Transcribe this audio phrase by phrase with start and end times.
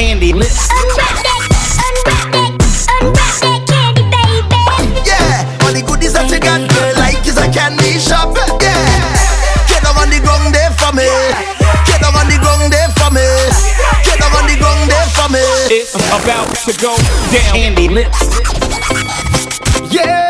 [0.00, 0.64] candy lips.
[0.72, 1.44] Unwrap that,
[1.84, 2.52] unwrap that,
[3.04, 4.56] unwrap that candy, baby.
[5.04, 8.32] Yeah, all the goodies that you got, girl, like is a candy shop.
[8.64, 8.80] Yeah,
[9.68, 11.04] get down on the ground there for me.
[11.84, 13.28] Get down on the ground there for me.
[14.08, 15.44] Get down on the ground there for me.
[15.68, 16.96] It's about to go
[17.28, 17.52] down.
[17.52, 18.24] Candy lips.
[19.92, 20.29] Yeah,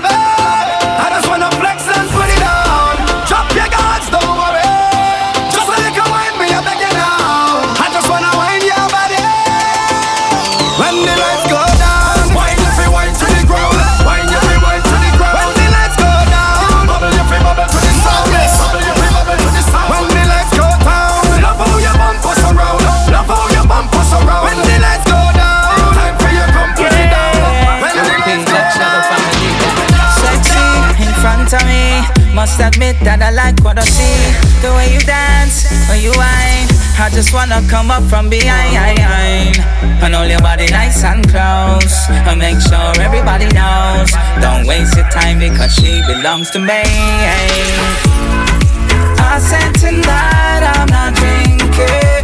[32.61, 34.31] Admit that I like what I see.
[34.61, 36.69] The way you dance, when you whine.
[37.01, 38.77] I just wanna come up from behind
[40.03, 42.09] and hold your body nice and close.
[42.29, 44.11] And make sure everybody knows.
[44.41, 46.83] Don't waste your time because she belongs to me.
[49.17, 52.20] I said tonight I'm not drinking,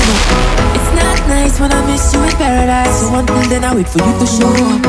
[0.75, 3.01] It's not nice when I miss you in paradise.
[3.01, 4.81] So until then, I wait for you to show up.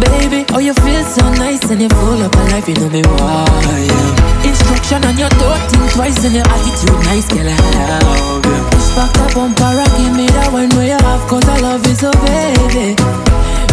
[0.00, 3.02] Baby, oh, you feel so nice and you're full of a life, you know me
[3.02, 3.46] why.
[3.86, 4.48] yeah.
[4.48, 7.56] Instruction on your thought, think twice and your attitude nice, girl, I
[8.02, 8.58] love you.
[8.72, 11.86] Push back the bumper and give me that one where you have, cause I love
[11.86, 12.96] you so, baby.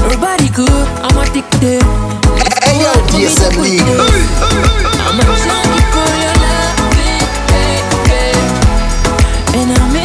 [0.05, 1.81] Your body good, I'm addicted.
[2.61, 3.79] Hey, yo, DSM League.
[6.09, 6.18] You
[9.51, 9.98] And I'm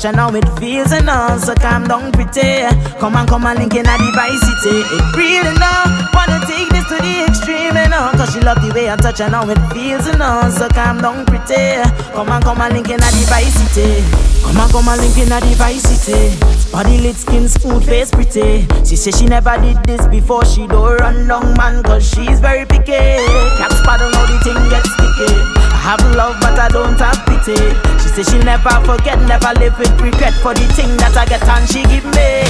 [0.00, 1.40] touch and now it feels enough.
[1.40, 2.64] So calm down, pretty.
[2.98, 4.86] Come on, come on, link in a device, it.
[4.92, 6.12] It real enough.
[6.14, 8.12] Wanna take this to the extreme enough.
[8.16, 10.52] Cause she love the way I touch and now it feels enough.
[10.52, 11.82] So calm down, pretty.
[12.12, 14.04] Come on, come on, link in a device, it.
[14.42, 16.72] Come on, come on, link in a device, it.
[16.72, 18.66] Body lit, skin smooth, face pretty.
[18.84, 20.44] She say she never did this before.
[20.44, 23.20] She don't run down man, cause she's very picky.
[23.58, 25.34] Can't spot how the thing gets sticky.
[25.70, 28.00] I have love, but I don't have pity.
[28.10, 31.68] Say she'll never forget, never live with regret for the thing that I get and
[31.68, 32.42] she give me.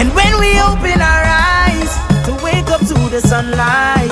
[0.00, 1.92] And when we open our eyes
[2.24, 4.08] to wake up to the sunlight,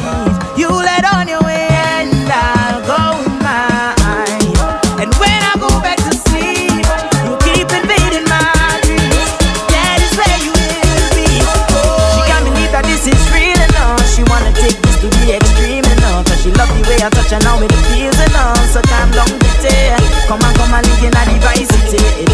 [0.60, 4.52] you let on your way and I'll go in mine.
[5.00, 6.84] And when I go back to sleep,
[7.24, 9.30] you keep invading my dreams.
[9.72, 11.32] That is where you will be.
[11.32, 14.04] She can't believe that this is real enough.
[14.12, 16.28] She wanna take this to the extreme enough.
[16.28, 18.60] Cause she love the way I touch her now it feels enough.
[18.68, 18.91] So.
[20.32, 22.31] Come and come and link in a device city.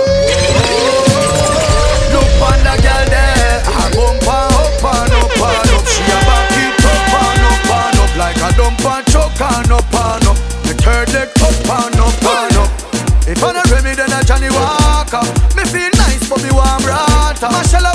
[2.13, 5.87] Look on the girl there, a bumper up and up and up.
[5.89, 9.73] She a back it up and up and up like a dump and chuck and
[9.73, 10.37] up and up.
[10.69, 12.69] The third leg up and up and up.
[13.27, 15.25] If I not Remy, then a Johnnie Walker.
[15.57, 17.49] Me feel nice, but me warm rata.
[17.49, 17.87] Marshall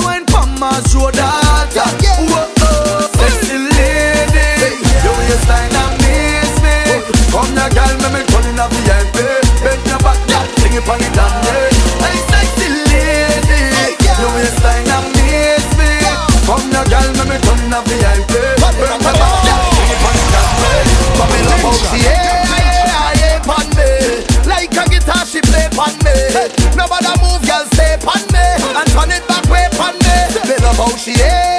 [26.76, 28.44] Nobody move, girl, stay on me.
[28.78, 30.16] And turn it back way on me.
[30.48, 31.57] Me love how she yeah,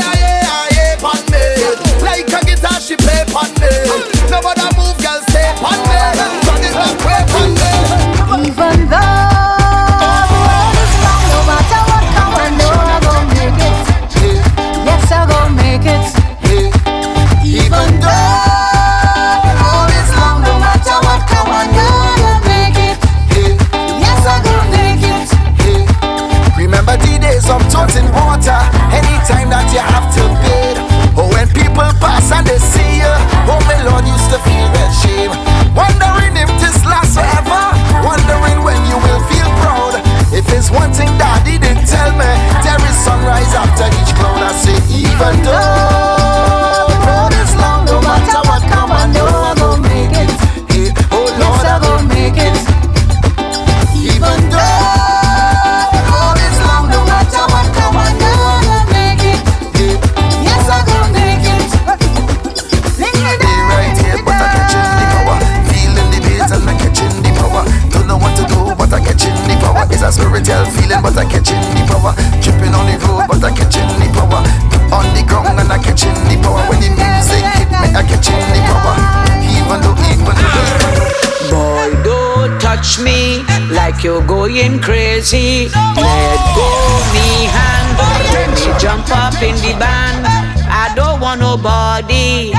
[84.04, 85.68] you're going crazy.
[85.96, 86.70] Let go
[87.14, 87.98] me hand,
[88.34, 90.26] let me jump up in the band.
[90.70, 92.52] I don't want nobody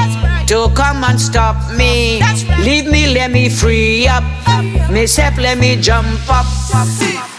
[0.47, 2.20] to come and stop me.
[2.59, 4.25] Leave me, let me free up.
[4.90, 5.06] Me
[5.38, 7.29] let me jump up.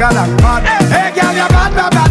[0.00, 0.24] a.
[0.88, 2.09] Hey, girl, you bad, bad, bad.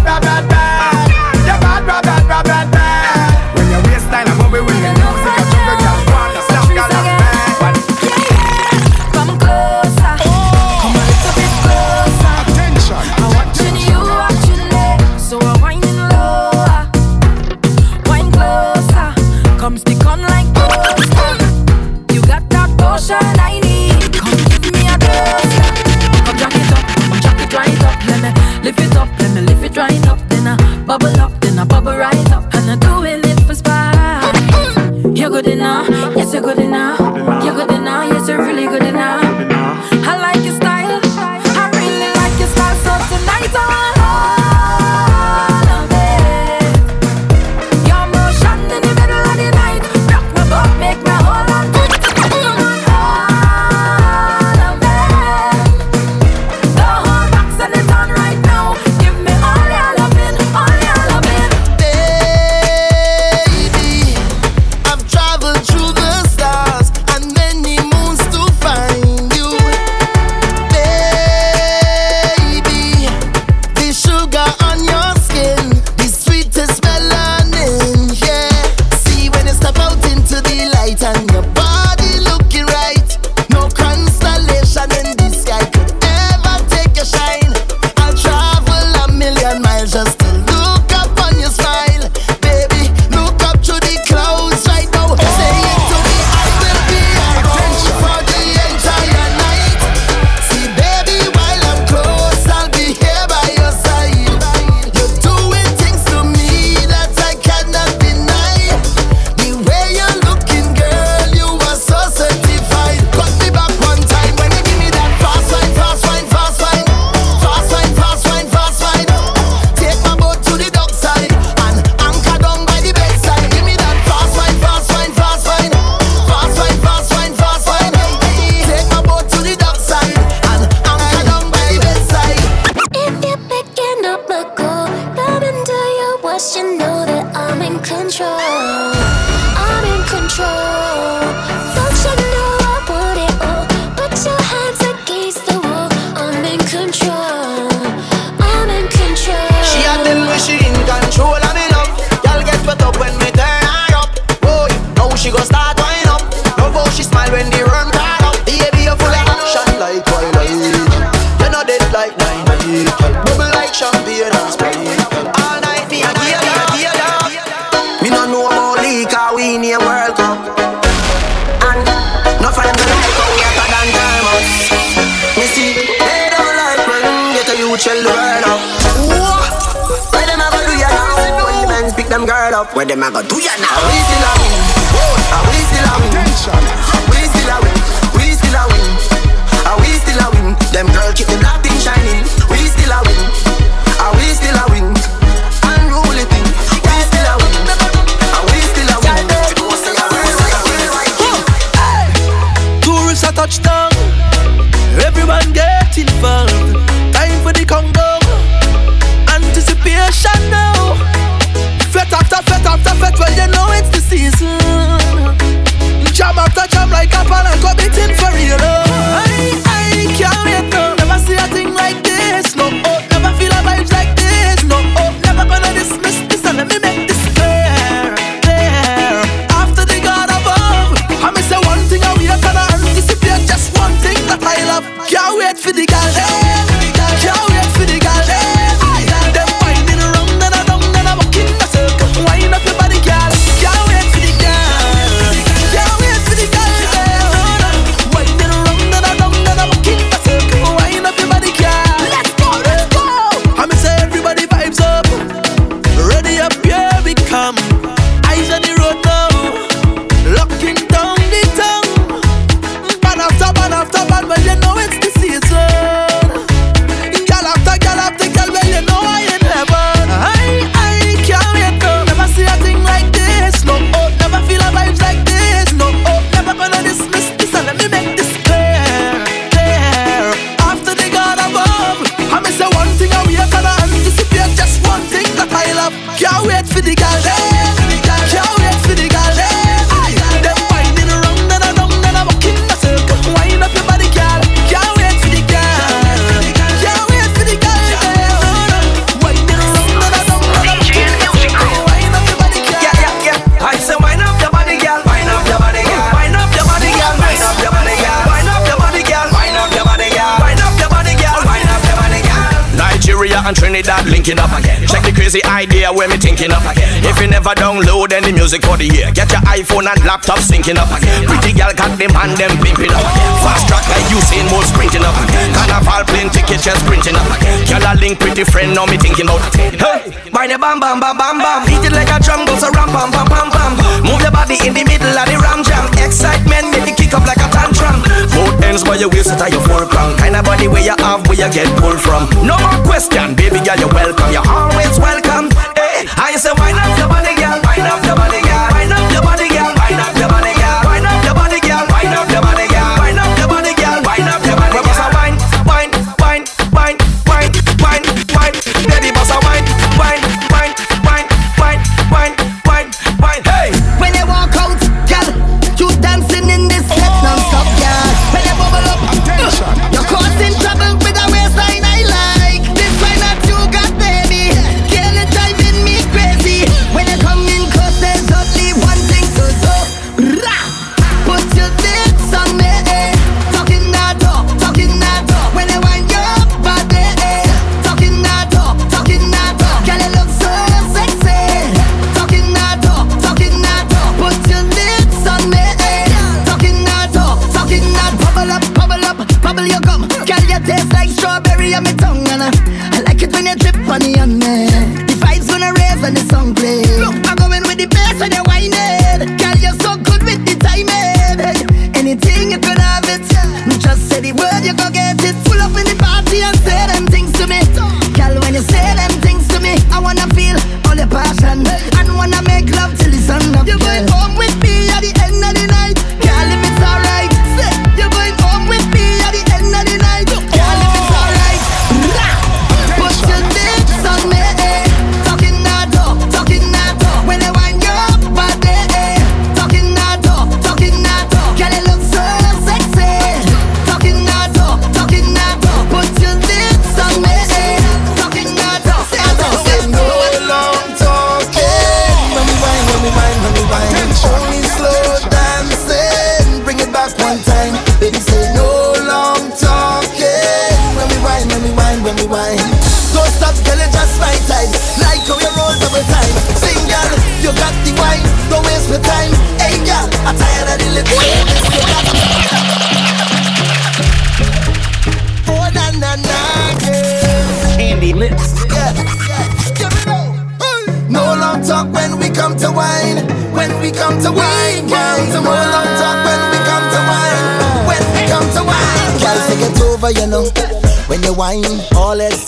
[318.30, 319.10] the music for the year.
[319.18, 320.90] Get your iPhone and laptop syncing up.
[321.26, 323.02] Pretty girl got them and them pimping up.
[323.42, 325.18] Fast track like you Usain more sprinting up.
[325.58, 327.26] Carnival plane ticket just printing up.
[327.66, 329.42] Girl a link pretty friend now me thinking about.
[329.58, 331.66] Hey, mind the bam bam bam bam bam.
[331.66, 333.74] Beat it like a drum, goes a ram bam bam bam bam.
[334.06, 335.90] Move your body in the middle of the ram jam.
[335.98, 338.04] Excitement make you kick up like a tantrum.
[338.36, 340.22] Both ends by your waist, tie your foreground.
[340.22, 342.30] Kind of body where you have, where you get pulled from.
[342.46, 344.30] No more question, baby girl, you're welcome.
[344.30, 345.29] You're always welcome.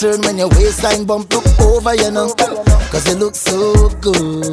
[0.01, 2.33] Turn when your waistline bump look over, you know.
[2.89, 4.49] Cause you look so good.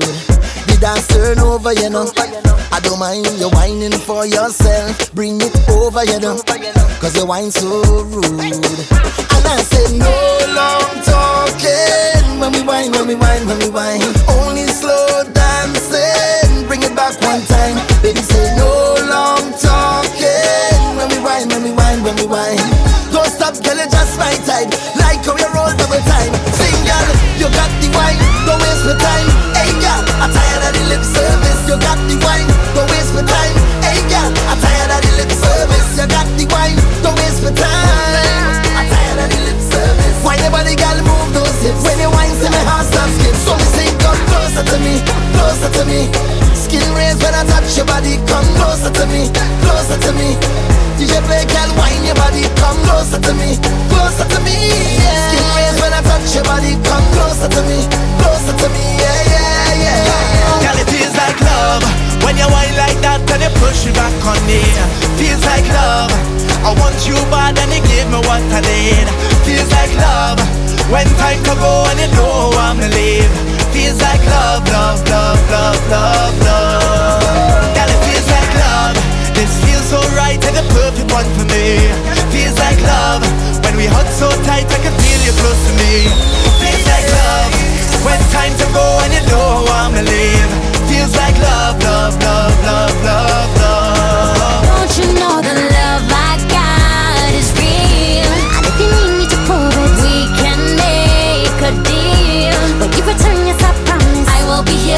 [0.69, 2.05] The dance turn over, you know.
[2.71, 5.11] I don't mind you whining for yourself.
[5.15, 6.37] Bring it over, you know.
[7.01, 7.81] Cause you whine so
[8.13, 8.29] rude.
[8.29, 10.13] And I say no
[10.53, 12.41] long talking.
[12.41, 14.05] When we whine, when we whine, when we whine.
[14.29, 16.69] Only slow dancing.
[16.69, 17.81] Bring it back one time.
[18.03, 18.38] Baby say
[45.49, 46.13] closer to me.
[46.53, 48.21] Skin raised when I touch your body.
[48.29, 49.33] Come closer to me,
[49.65, 50.37] closer to me.
[51.01, 52.45] DJ play, girl, whine your body.
[52.61, 53.57] Come closer to me,
[53.89, 54.53] closer to me.
[55.01, 55.33] Yeah.
[55.33, 56.77] Skin raised when I touch your body.
[56.85, 57.81] Come closer to me,
[58.21, 58.85] closer to me.
[59.01, 60.69] Yeah, yeah, yeah.
[60.69, 61.81] Girl, it feels like love
[62.21, 64.61] when you whine like that and you push me back on me.
[65.17, 66.13] Feels like love.
[66.61, 69.09] I want you bad and you give me what I need.
[69.49, 70.37] Feels like love
[70.93, 73.58] when time to go and you know I'm to leave.
[73.89, 77.73] Feels like love, love, love, love, love, love.
[77.73, 78.93] Girl, it feels like love.
[79.33, 81.81] This feels so right and the perfect one for me.
[82.29, 83.25] Feels like love
[83.65, 86.05] when we hug so tight I can feel you close to me.
[86.61, 87.49] Feels like love
[88.05, 90.53] when time to go and you know I'm gonna leave.
[90.93, 93.48] Feels like love, love, love, love, love.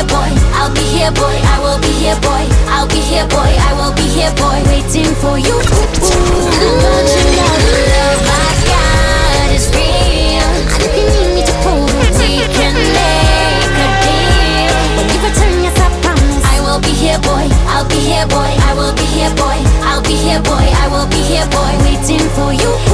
[0.01, 0.33] Here, boy.
[0.57, 1.37] I'll be here, boy.
[1.45, 2.45] I will be here, boy.
[2.73, 3.53] I'll be here, boy.
[3.69, 4.57] I will be here, boy.
[4.69, 5.53] Waiting for you.
[5.53, 6.01] Don't
[7.13, 10.49] you know the love I got is real?
[10.73, 14.73] And if you need me to prove it, we can make a deal.
[14.97, 16.45] When you return yes, I promise.
[16.49, 17.45] I will be here, boy.
[17.69, 18.53] I'll be here, boy.
[18.69, 19.59] I will be here, boy.
[19.85, 20.65] I'll be here, boy.
[20.81, 21.73] I will be here, boy.
[21.85, 22.90] Waiting for you.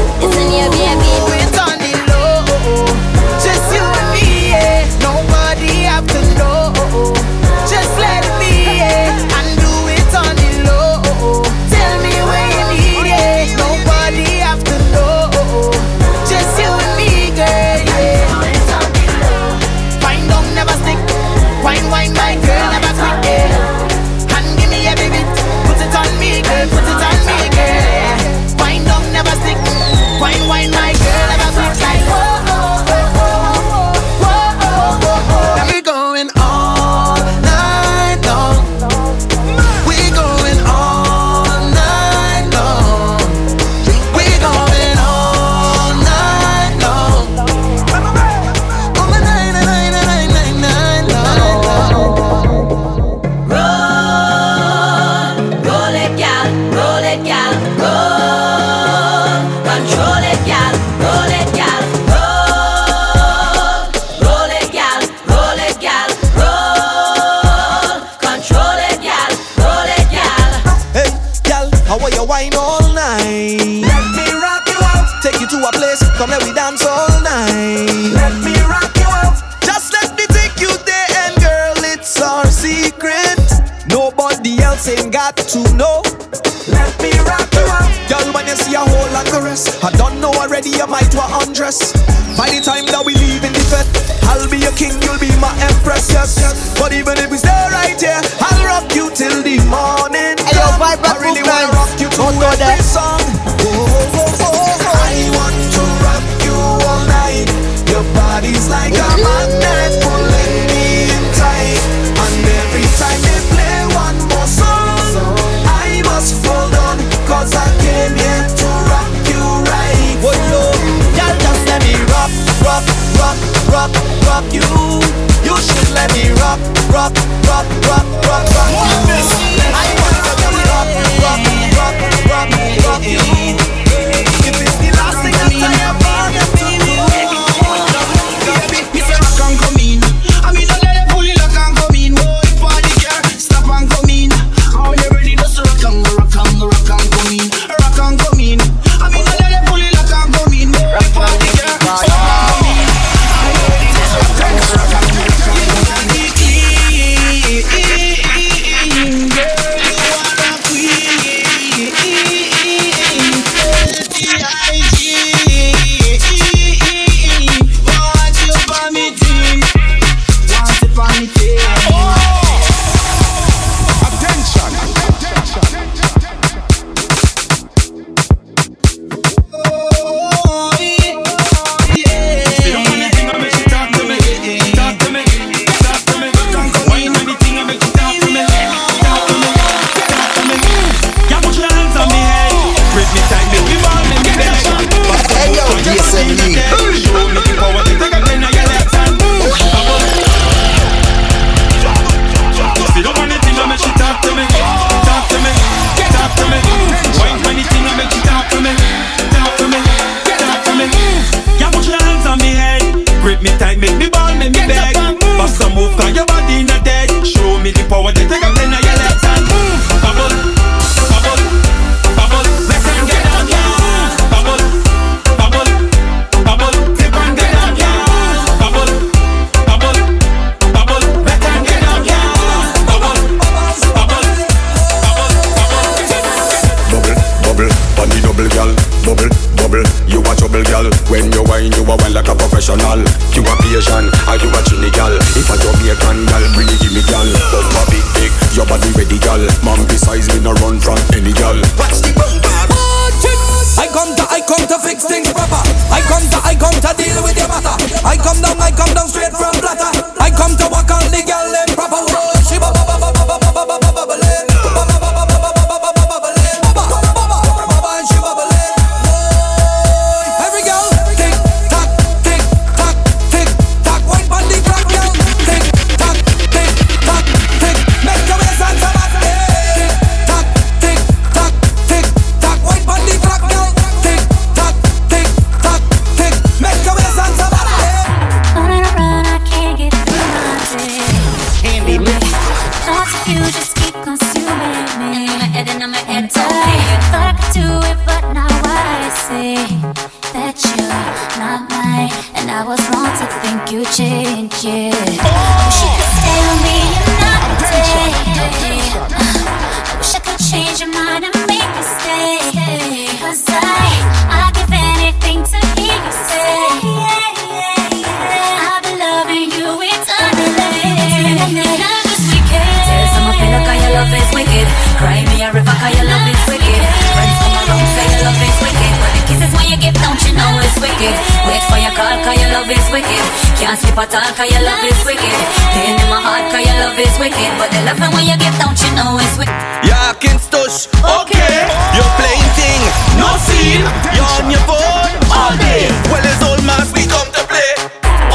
[333.96, 335.32] Can't sleep at cause your love is wicked.
[335.72, 337.48] Pain in my heart, cause your love is wicked.
[337.56, 339.56] But the loving when you give, don't you know it's wicked?
[339.88, 341.64] Yakin stush, okay.
[341.96, 342.80] You're playing thing,
[343.16, 343.80] no scene.
[344.12, 345.88] You're on your phone all day.
[346.12, 347.72] Well, it's all mass we come to play.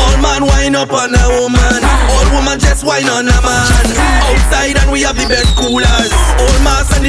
[0.02, 1.78] All man wine up on a woman.
[2.10, 3.86] All woman just wine on a man.
[4.26, 6.01] Outside and we have the best coolers.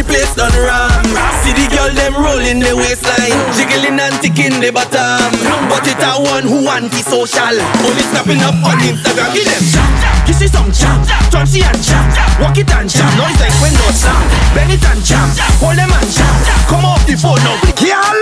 [0.03, 1.07] The place done ram.
[1.47, 5.31] See the girl them rolling the waistline, jiggling and ticking the bottom.
[5.71, 7.55] But it a one who anti-social.
[7.87, 9.31] Only snapping up on Instagram.
[9.31, 9.87] Give them jam,
[10.27, 10.99] kiss it some jam,
[11.31, 12.03] touch it and jam,
[12.43, 13.07] walk it and jam.
[13.15, 14.27] Noise like when no sound.
[14.51, 15.29] Bend it and jam,
[15.63, 16.35] hold them and jam.
[16.67, 18.19] Come off the phone now, girl.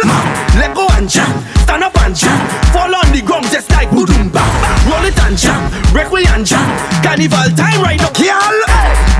[0.60, 1.32] Let go and jam,
[1.64, 2.44] stand up and jam,
[2.76, 4.52] fall on the ground just like boom bam.
[4.84, 5.64] Roll it and jam,
[5.96, 6.60] way and jam.
[7.00, 8.56] Carnival time right now, girl.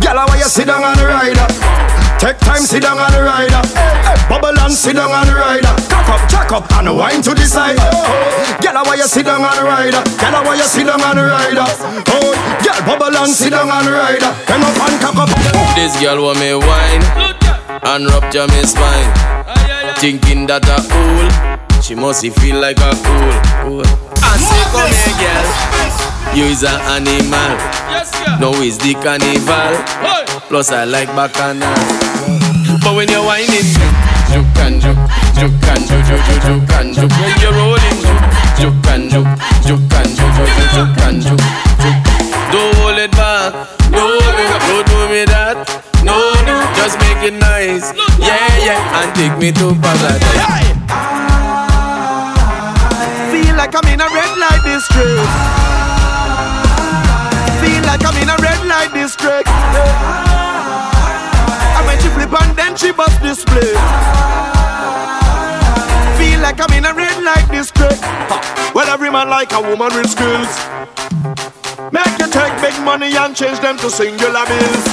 [0.04, 2.09] Girl, why you sit down on ride rider?
[2.20, 3.62] Take time, sit down on the rider.
[4.28, 5.72] Bubble and sit down on the rider.
[5.88, 7.80] Cock up, jack up, and wine to the side.
[8.60, 10.04] Girl, why you sit down on the rider?
[10.20, 11.64] Girl, why you sit down on the rider?
[12.12, 12.36] Oh,
[12.84, 14.30] bubble and sit down on the rider.
[14.44, 15.30] Come up and cock up.
[15.74, 17.02] This girl want me wine
[17.88, 19.08] and rupture me spine.
[19.96, 21.24] Thinking that a fool,
[21.82, 23.32] she must feel like a fool.
[23.64, 23.84] fool.
[24.22, 26.36] I say, come here, girl.
[26.36, 27.56] You is an animal.
[28.38, 29.74] No, is the carnival.
[30.48, 31.74] Plus, I like bacchanal.
[32.82, 33.66] But when you're whining,
[34.30, 35.00] juke and juke,
[35.34, 37.12] juke and juke, juke, juke, juke and juke.
[37.18, 38.24] When you're rolling, juke,
[38.58, 39.32] juke and juke,
[39.66, 41.46] juke and juke, juke, juke, juke and juke,
[41.82, 42.00] juke.
[42.52, 43.52] Don't hold it back.
[43.90, 45.56] No, no, don't do me that.
[46.04, 47.92] No, no, just make it nice.
[48.18, 50.70] Yeah, yeah, and take me to paradise.
[50.90, 51.19] Feel
[53.60, 55.20] like I'm in a red light district.
[57.60, 59.48] Feel like I'm in a red light district.
[61.76, 63.76] I made she flip and then she bust display.
[66.16, 68.00] Feel like I'm in a red light district.
[68.74, 70.48] Well, every man like a woman with skills.
[71.92, 74.84] Make you take big money and change them to singular bills.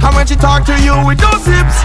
[0.00, 1.76] And when she talk to you with those hips,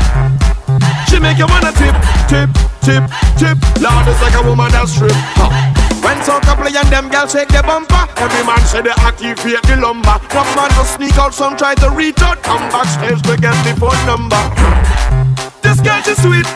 [1.12, 1.95] she make you wanna tip,
[2.31, 3.04] tip, tip,
[3.36, 3.58] tip.
[3.84, 5.12] Lord, it's like a woman that strip.
[5.36, 5.52] Huh.
[6.00, 9.76] When soca play and them girls shake their bumper, every man say they activate the
[9.76, 10.15] lumber.
[10.32, 13.76] Some man just sneak out, some try to reach out, come backstage to get the
[13.76, 14.39] phone number.
[15.60, 16.47] This girl she sweet.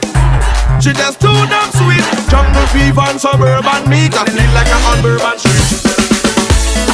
[0.80, 2.06] She just too damn sweet.
[2.32, 6.31] Jungle fever and suburban meat, I feel like I'm on Street.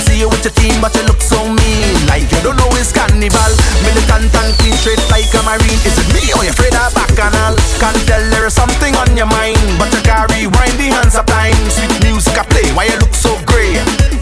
[0.07, 1.95] See you with your team, but you look so mean.
[2.07, 3.51] Like you don't know it's carnival.
[3.83, 5.81] Militant and clean, straight like a marine.
[5.83, 7.59] Is it me or you afraid of bacchanal?
[7.77, 11.27] Can't tell there is something on your mind, but you can't rewind the hands of
[11.27, 11.59] time.
[11.69, 13.75] Sweet music I play, why you look so grey?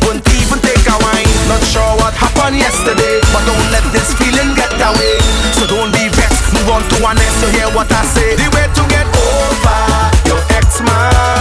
[0.04, 1.30] Won't even take a wine.
[1.48, 5.22] Not sure what happened yesterday, but don't let this feeling get away.
[5.54, 8.34] So don't be vexed, move on to one next to hear what I say.
[8.36, 9.80] The way to get over
[10.34, 11.35] your ex-man is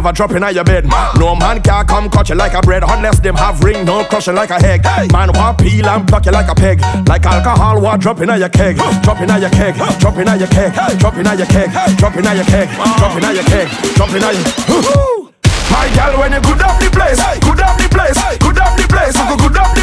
[0.00, 0.86] never dropping on your bed.
[1.18, 4.34] No man can come cut you like a bread unless them have ring, no crushing
[4.34, 4.82] like a egg.
[5.12, 6.80] Man want peel and pluck you like a peg.
[7.06, 10.72] Like alcohol, what dropping on your keg, dropping on your keg, dropping on your keg,
[10.98, 15.30] dropping on your keg, dropping on your keg, dropping on your keg, dropping on your.
[15.70, 18.86] My girl, when you good up the place, good up the place, good up the
[18.88, 19.79] place, good up the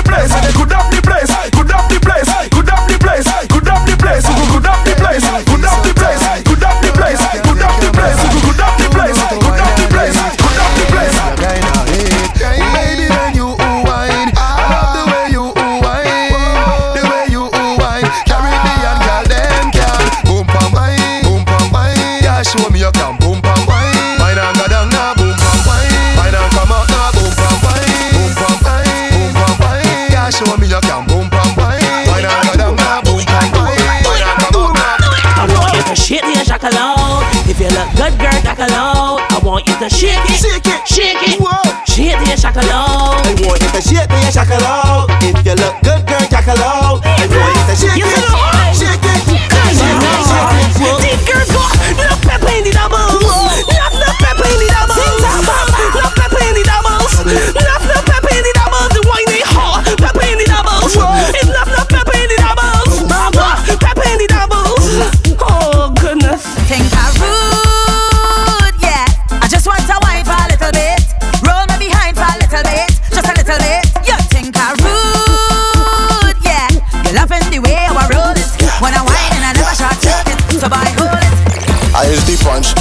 [39.77, 41.39] I want you to shake it, shake it, shake it.
[41.39, 41.85] Whoa.
[41.85, 43.13] Shake your shakaloo.
[43.13, 45.05] I want you to shake your shakaloo.
[45.21, 46.96] If you look good, girl, jackalow.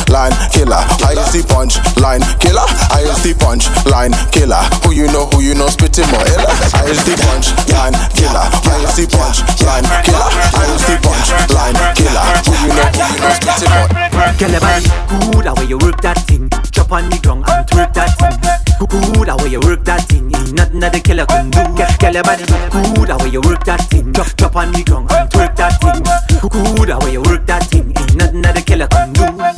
[0.09, 0.82] Line killer.
[1.02, 2.66] I is the punch line killer.
[2.92, 4.61] I is the punch line killer.
[4.84, 6.50] Who you know, who you know, spitting more illa.
[6.74, 8.46] I is the punch line killer.
[8.46, 10.28] I is the punch line killer.
[10.54, 12.24] I is the punch line killer.
[12.46, 13.88] Who you know, who you know, spitting more.
[14.36, 16.48] Girl, your body good, the way you work that thing.
[16.72, 18.36] Drop on the ground and twerk that thing.
[18.76, 20.28] Good, the way you work that thing.
[20.34, 21.62] Ain't nothing that the killer can do.
[21.76, 24.12] Girl, your body good, the way you work that thing.
[24.12, 26.04] Drop on the ground and twerk that thing.
[26.40, 27.92] Good, the way you work that thing.
[27.96, 28.15] Ain't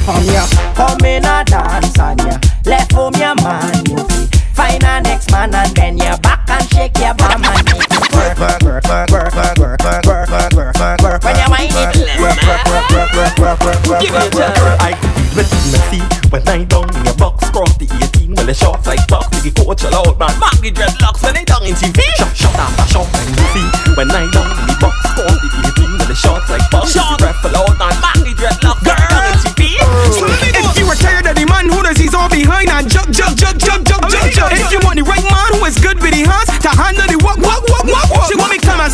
[0.08, 2.40] Come here, come in a dance on ya.
[2.64, 4.24] Left home your man, you see.
[4.56, 7.68] Find a next man and then you back and shake your bum and
[8.16, 11.24] work, work, work, work, work, work, work, work, work, work, work, work, work.
[11.28, 11.44] It,
[12.24, 14.80] Work, work, work, work, work, work, work, work, Give work, it work, work.
[14.80, 17.50] I can feel it in my seat when I down in your box.
[17.50, 17.84] Cross the
[18.16, 19.28] 18 when the shots like talk.
[19.28, 20.32] The coach a loud man.
[20.40, 22.00] Man, the dreadlocks when they down in TV.
[22.16, 24.67] Shot, shot after shot and you see when I down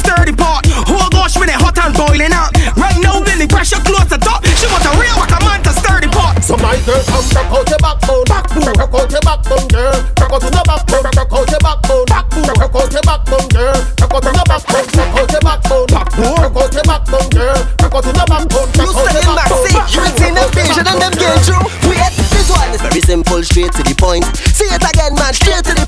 [0.05, 0.62] want me come and the pot.
[0.88, 2.52] Oh gosh, when it hot and boiling up.
[2.76, 5.62] Right now, when the pressure close the top, she want a real rock a man
[5.64, 6.42] to stir the pot.
[6.44, 9.96] So my girl, come rock out your backbone, backbone, rock out your backbone, girl.
[10.20, 13.78] Rock out to the backbone, rock out your backbone, backbone, rock out your backbone, girl.
[14.00, 17.59] Rock out to the backbone, rock out your backbone, backbone, rock out your backbone, girl.
[17.80, 19.64] Rock out to the backbone, You rock out studying your back, backbone.
[19.64, 21.64] see, you ain't seen them vision and them getting through.
[21.88, 24.24] Wait, this one is very simple, straight to the point.
[24.52, 25.84] See it again, man, straight to the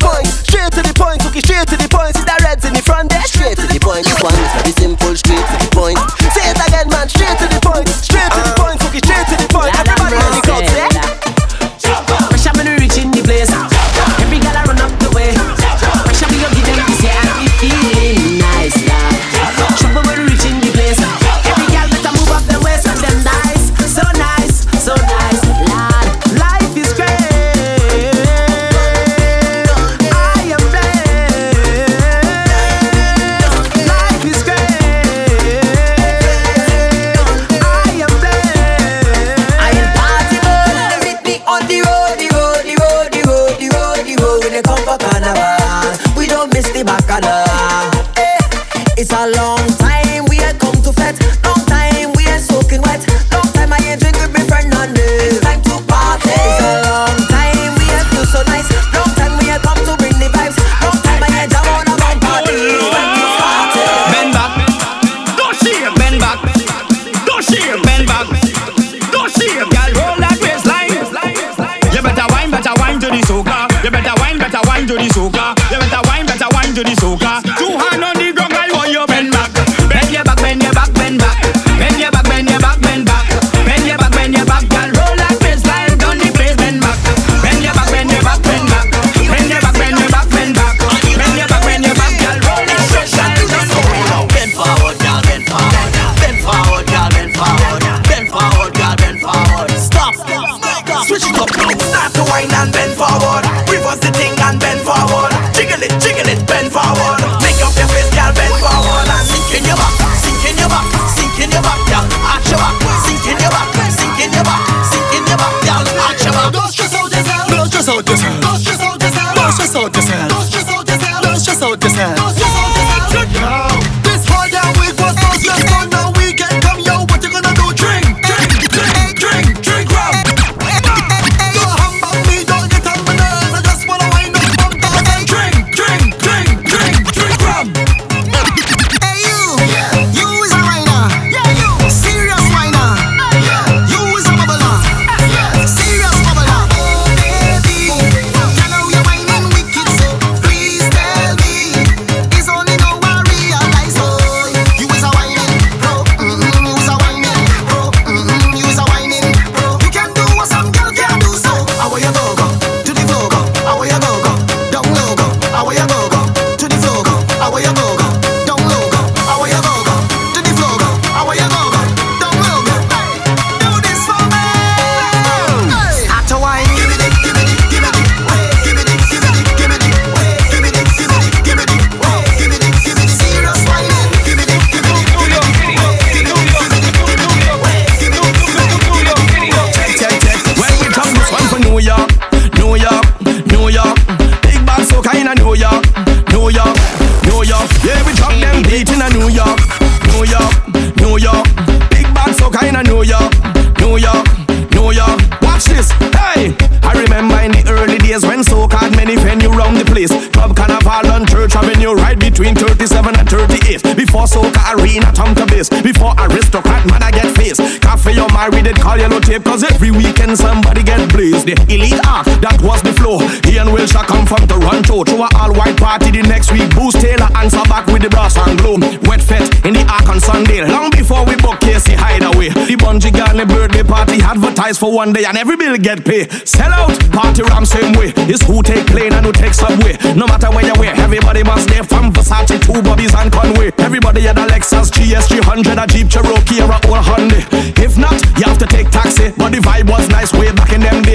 [221.46, 222.26] the elite act.
[222.42, 223.22] That was the flow.
[223.46, 226.66] Ian Wilshire come from Toronto to a all-white party the next week.
[226.74, 228.82] Boost Taylor answer back with the brass and gloom.
[229.06, 230.66] Wet fest in the arc on Sunday.
[230.66, 232.50] Long before we book Casey Hideaway.
[232.50, 236.32] The bungee garden birthday party advertised for one day and every bill get paid.
[236.42, 238.10] Sell out, party ram same way.
[238.26, 239.94] It's who take plane and who take subway.
[240.18, 243.70] No matter where you wear, everybody must stay from Versace to Bobby's and Conway.
[243.78, 247.42] Everybody had a Lexus GS 300, a Jeep Cherokee or a old Hyundai.
[247.78, 249.30] If not, you have to take taxi.
[249.36, 250.50] But the vibe was nice way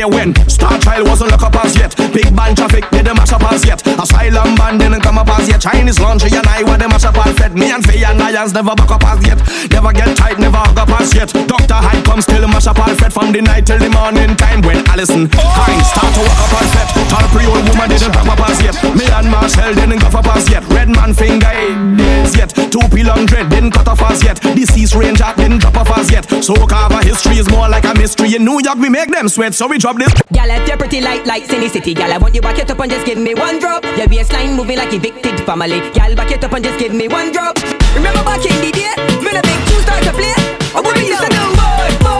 [0.02, 1.96] day when Star Child wasn't lock up as yet.
[2.14, 3.86] Big band traffic didn't mash up as yet.
[3.86, 5.62] Asylum band didn't come up as yet.
[5.62, 7.54] Chinese laundry and I were the mash up as yet.
[7.54, 9.40] Me and Faye and Lions never back up as yet.
[9.72, 11.30] Never get tight, never hug up as yet.
[11.48, 14.62] Doctor Hyde comes still mash up as yet from the night till the morning time
[14.62, 16.88] when Alison Hinds start to walk up as yet.
[17.10, 18.76] Tall pre old woman didn't come up as yet.
[18.96, 20.64] Me and Marcel didn't go up as yet.
[20.70, 21.48] Red man finger.
[21.48, 21.91] Eh.
[22.72, 24.40] Two pill hundred, then cut off as yet.
[24.56, 26.24] Deceased ranger, then drop off as yet.
[26.42, 28.36] So cover history is more like a mystery.
[28.36, 30.14] In New York, we make them sweat, so we drop this.
[30.32, 32.80] Gal, if you're pretty light like Cine City, gal, I want you back it up
[32.80, 33.84] and just give me one drop.
[33.84, 35.82] Yeah, be a slime moving like evicted family.
[35.92, 37.58] Gal, back it up and just give me one drop.
[37.94, 40.34] Remember back in the day, when a big two start to play,
[40.74, 42.11] I want you to know, boy, boy.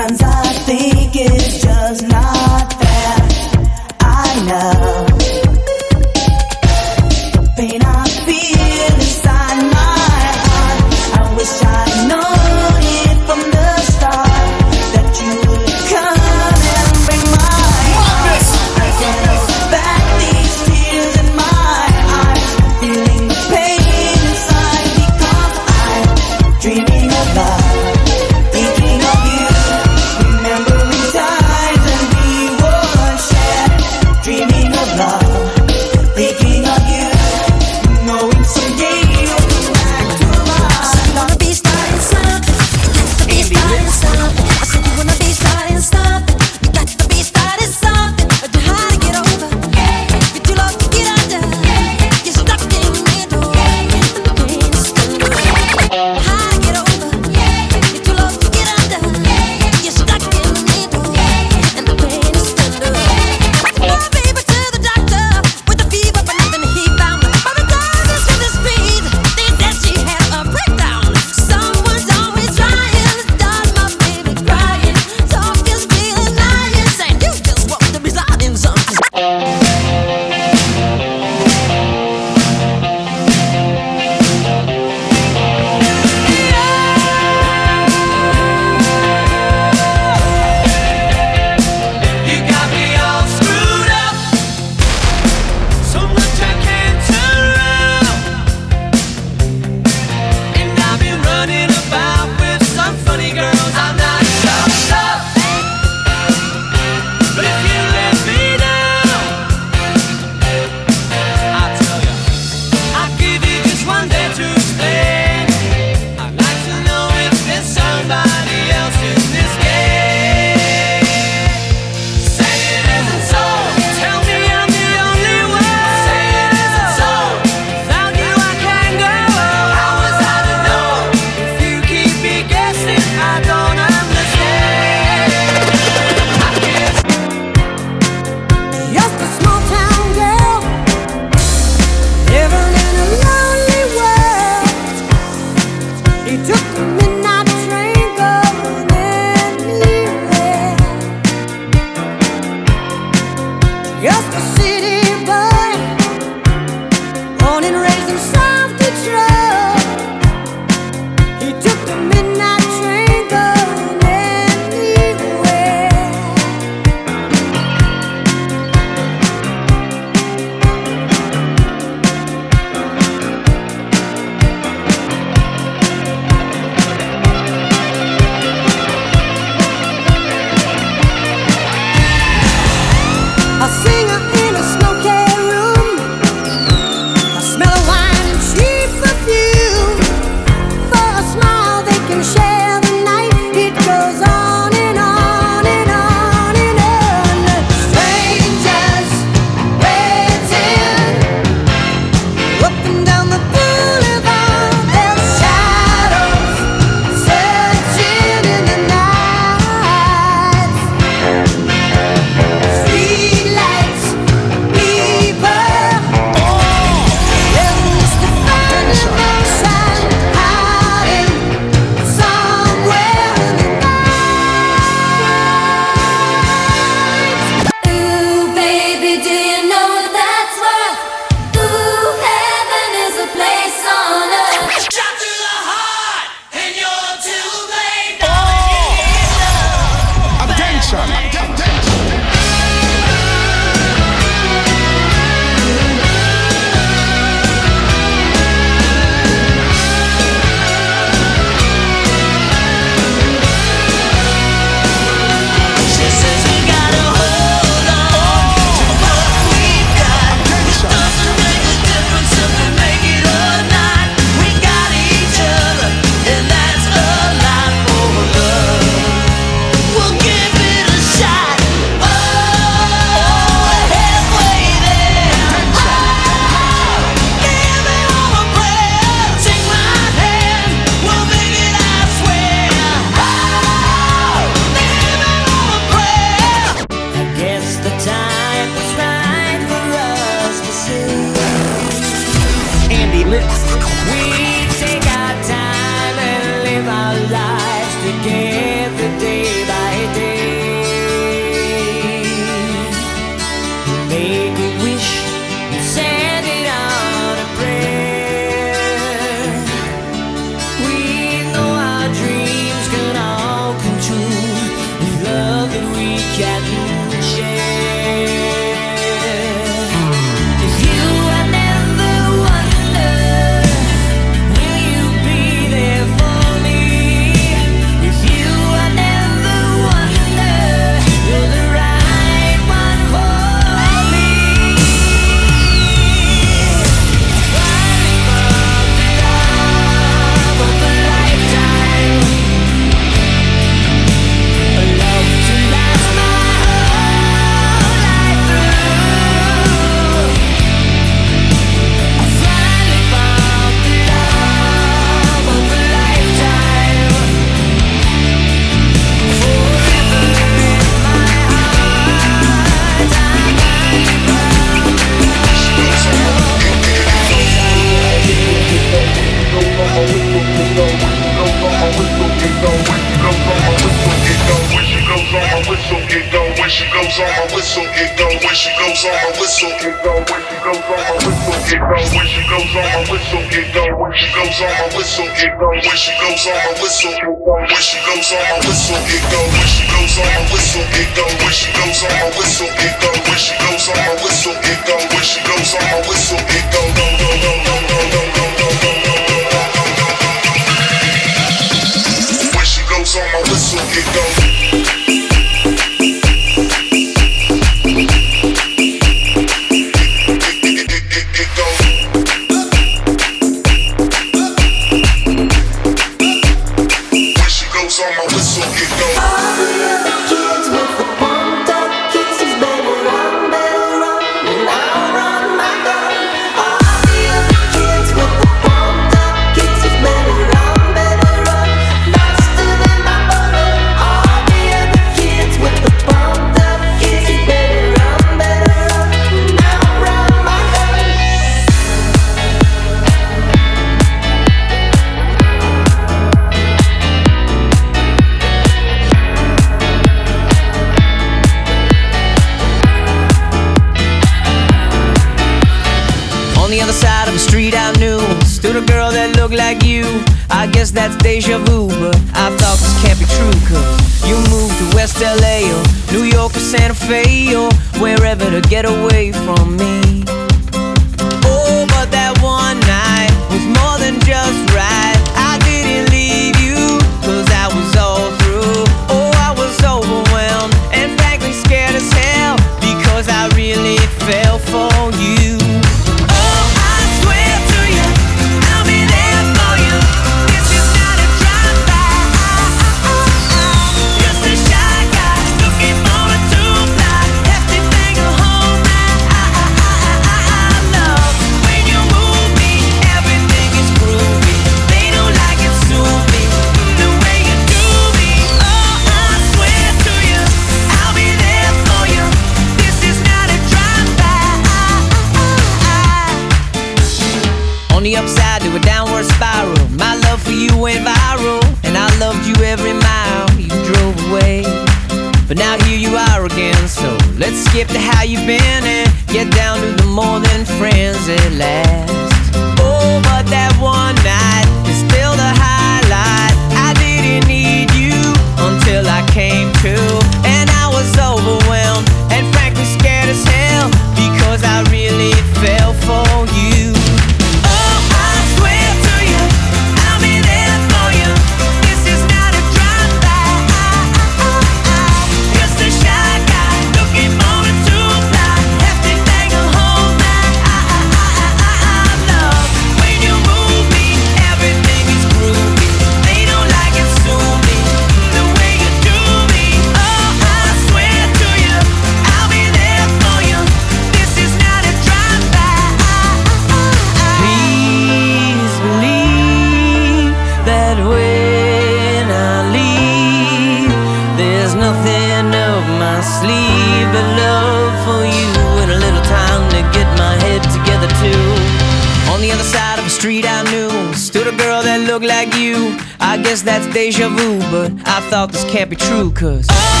[598.71, 600.00] Can't be true, cause.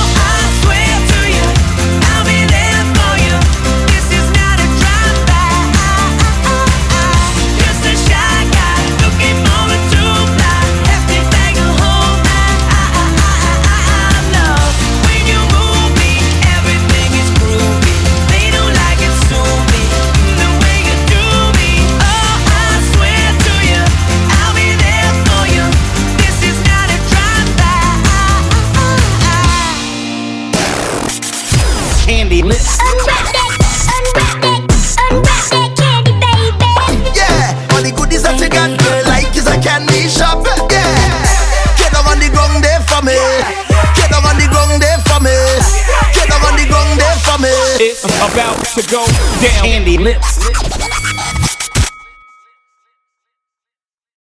[49.41, 49.65] Down.
[49.65, 50.40] Candy lips.